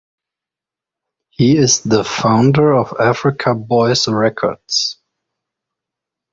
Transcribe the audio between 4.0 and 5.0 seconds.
records.